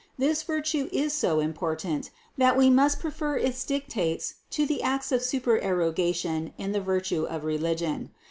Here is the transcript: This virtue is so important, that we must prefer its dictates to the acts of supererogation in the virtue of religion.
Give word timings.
This 0.17 0.41
virtue 0.41 0.89
is 0.91 1.13
so 1.13 1.39
important, 1.39 2.09
that 2.35 2.57
we 2.57 2.71
must 2.71 2.99
prefer 2.99 3.37
its 3.37 3.63
dictates 3.63 4.33
to 4.49 4.65
the 4.65 4.81
acts 4.81 5.11
of 5.11 5.21
supererogation 5.21 6.53
in 6.57 6.71
the 6.71 6.81
virtue 6.81 7.25
of 7.25 7.43
religion. 7.43 8.09